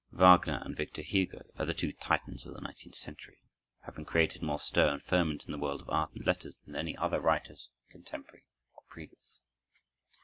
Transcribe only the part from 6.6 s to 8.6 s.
than any other writers, contemporary